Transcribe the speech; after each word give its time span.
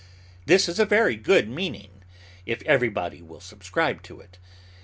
This 0.47 0.67
is 0.67 0.79
a 0.79 0.85
very 0.87 1.15
good 1.15 1.47
meaning, 1.47 2.01
if 2.47 2.63
everybody 2.63 3.21
will 3.21 3.39
subscribe 3.39 4.01
to 4.01 4.19
it. 4.19 4.39